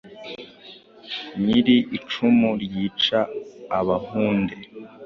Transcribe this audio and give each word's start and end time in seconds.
Nyir-icumu 1.43 2.47
ryica 2.63 3.19
Abahunde 3.79 4.55